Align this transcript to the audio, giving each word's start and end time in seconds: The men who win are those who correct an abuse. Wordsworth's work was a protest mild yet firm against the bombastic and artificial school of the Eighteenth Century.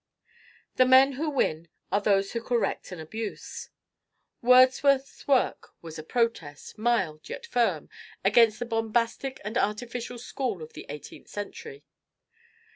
The 0.77 0.85
men 0.87 1.11
who 1.11 1.29
win 1.29 1.67
are 1.91 2.01
those 2.01 2.31
who 2.31 2.41
correct 2.41 2.91
an 2.91 2.99
abuse. 2.99 3.69
Wordsworth's 4.41 5.27
work 5.27 5.75
was 5.83 5.99
a 5.99 6.03
protest 6.03 6.75
mild 6.75 7.29
yet 7.29 7.45
firm 7.45 7.87
against 8.25 8.57
the 8.57 8.65
bombastic 8.65 9.39
and 9.43 9.59
artificial 9.59 10.17
school 10.17 10.63
of 10.63 10.73
the 10.73 10.87
Eighteenth 10.89 11.27
Century. 11.27 11.83